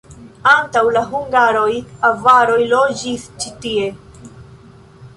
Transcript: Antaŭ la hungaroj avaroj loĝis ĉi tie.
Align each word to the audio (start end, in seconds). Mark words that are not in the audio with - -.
Antaŭ 0.51 0.81
la 0.95 1.03
hungaroj 1.11 1.69
avaroj 2.11 2.59
loĝis 2.75 3.31
ĉi 3.45 3.57
tie. 3.67 3.89